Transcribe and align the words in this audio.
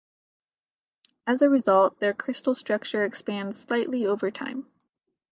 As 1.27 1.43
a 1.43 1.49
result, 1.51 1.99
their 1.99 2.15
crystal 2.15 2.55
structure 2.55 3.05
expands 3.05 3.59
slightly 3.59 4.07
over 4.07 4.31
time. 4.31 4.65